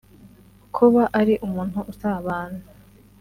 Kuba 0.75 1.03
ari 1.19 1.33
umuntu 1.47 1.79
usabana 1.91 2.61